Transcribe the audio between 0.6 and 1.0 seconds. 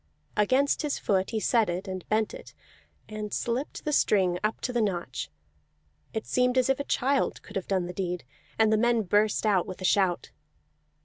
his